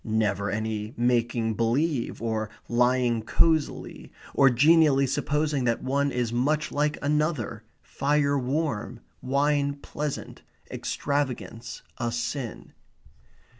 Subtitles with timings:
[0.03, 6.97] Never any making believe, or lying cosily, or genially supposing that one is much like
[7.03, 10.41] another, fire warm, wine pleasant,
[10.71, 12.73] extravagance a sin.